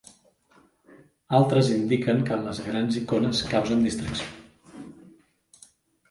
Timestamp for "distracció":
3.87-4.81